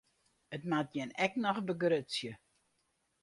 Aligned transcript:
It 0.55 0.63
moat 0.69 0.87
jin 0.95 1.11
ek 1.25 1.33
noch 1.43 1.59
begrutsje. 1.67 2.31